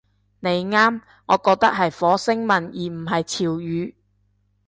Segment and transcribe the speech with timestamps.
[0.39, 3.93] 你啱，我覺得係火星文而唔係潮語